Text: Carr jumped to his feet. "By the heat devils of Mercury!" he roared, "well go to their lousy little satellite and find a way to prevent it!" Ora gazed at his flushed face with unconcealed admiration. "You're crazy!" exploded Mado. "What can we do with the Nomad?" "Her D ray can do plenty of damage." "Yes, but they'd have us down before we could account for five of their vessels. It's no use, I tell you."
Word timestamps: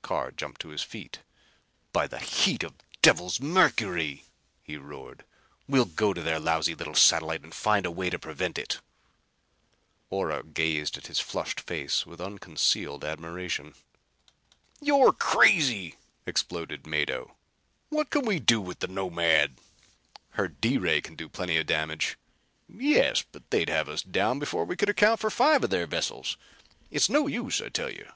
Carr 0.00 0.30
jumped 0.30 0.60
to 0.60 0.68
his 0.68 0.84
feet. 0.84 1.18
"By 1.92 2.06
the 2.06 2.20
heat 2.20 2.62
devils 3.02 3.40
of 3.40 3.44
Mercury!" 3.46 4.22
he 4.62 4.76
roared, 4.76 5.24
"well 5.66 5.86
go 5.86 6.12
to 6.14 6.22
their 6.22 6.38
lousy 6.38 6.72
little 6.72 6.94
satellite 6.94 7.42
and 7.42 7.52
find 7.52 7.84
a 7.84 7.90
way 7.90 8.08
to 8.08 8.16
prevent 8.16 8.58
it!" 8.58 8.78
Ora 10.08 10.44
gazed 10.44 10.96
at 10.96 11.08
his 11.08 11.18
flushed 11.18 11.58
face 11.60 12.06
with 12.06 12.20
unconcealed 12.20 13.04
admiration. 13.04 13.74
"You're 14.80 15.12
crazy!" 15.12 15.96
exploded 16.26 16.86
Mado. 16.86 17.36
"What 17.88 18.10
can 18.10 18.24
we 18.24 18.38
do 18.38 18.60
with 18.60 18.78
the 18.78 18.86
Nomad?" 18.86 19.56
"Her 20.38 20.46
D 20.46 20.78
ray 20.78 21.00
can 21.00 21.16
do 21.16 21.28
plenty 21.28 21.56
of 21.58 21.66
damage." 21.66 22.16
"Yes, 22.68 23.22
but 23.32 23.50
they'd 23.50 23.68
have 23.68 23.88
us 23.88 24.02
down 24.02 24.38
before 24.38 24.64
we 24.64 24.76
could 24.76 24.90
account 24.90 25.18
for 25.18 25.28
five 25.28 25.64
of 25.64 25.70
their 25.70 25.88
vessels. 25.88 26.36
It's 26.92 27.08
no 27.08 27.26
use, 27.26 27.60
I 27.60 27.68
tell 27.68 27.90
you." 27.90 28.08